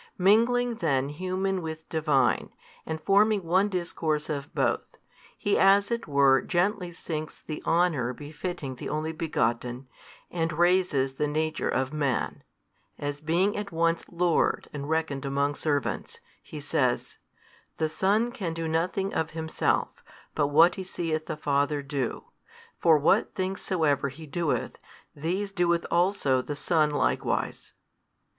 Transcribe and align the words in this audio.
Mingling 0.17 0.77
then 0.77 1.09
human 1.09 1.61
with 1.61 1.87
Divine, 1.87 2.49
and 2.87 2.99
forming 2.99 3.43
one 3.43 3.69
discourse 3.69 4.31
of 4.31 4.51
both, 4.55 4.95
He 5.37 5.59
as 5.59 5.91
it 5.91 6.07
were 6.07 6.41
gently 6.41 6.91
sinks 6.91 7.39
the 7.39 7.61
honour 7.67 8.11
befitting 8.11 8.77
the 8.77 8.89
Only 8.89 9.11
Begotten, 9.11 9.87
and 10.31 10.53
raises 10.53 11.13
the 11.17 11.27
nature 11.27 11.69
of 11.69 11.93
man; 11.93 12.43
as 12.97 13.21
being 13.21 13.55
at 13.55 13.71
once 13.71 14.03
Lord 14.09 14.69
and 14.73 14.89
reckoned 14.89 15.23
among 15.23 15.53
servants, 15.53 16.19
He 16.41 16.59
says, 16.59 17.19
The 17.77 17.87
Son 17.87 18.31
can 18.31 18.55
do 18.55 18.67
nothing 18.67 19.13
of 19.13 19.37
Himself, 19.37 20.03
but 20.33 20.47
what 20.47 20.73
He 20.73 20.83
seeth 20.83 21.27
the 21.27 21.37
Father 21.37 21.83
do: 21.83 22.23
for 22.79 22.97
what 22.97 23.35
things 23.35 23.61
soever 23.61 24.09
He 24.09 24.25
doeth, 24.25 24.79
these 25.13 25.51
doeth 25.51 25.85
also 25.91 26.41
the 26.41 26.55
Son 26.55 26.89
likewise. 26.89 27.73